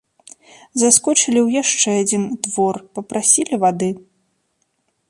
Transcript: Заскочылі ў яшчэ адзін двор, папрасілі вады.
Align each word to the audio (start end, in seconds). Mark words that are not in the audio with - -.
Заскочылі 0.83 1.41
ў 1.43 1.49
яшчэ 1.61 1.89
адзін 2.03 2.23
двор, 2.49 2.75
папрасілі 2.97 3.55
вады. 3.67 3.91